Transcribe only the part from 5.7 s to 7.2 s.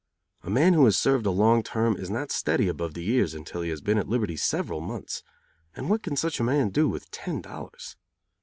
and what can such a man do with